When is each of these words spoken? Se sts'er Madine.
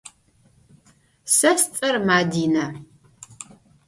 Se 1.33 1.51
sts'er 1.63 1.97
Madine. 2.07 2.65